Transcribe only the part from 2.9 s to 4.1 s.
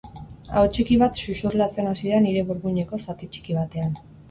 zati txiki batean.